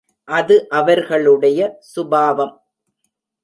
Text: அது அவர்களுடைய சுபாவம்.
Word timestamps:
அது 0.27 0.55
அவர்களுடைய 0.69 1.77
சுபாவம். 1.79 2.55